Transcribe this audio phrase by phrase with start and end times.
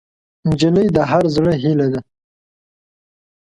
[0.47, 2.01] نجلۍ د هر زړه هیلې ده.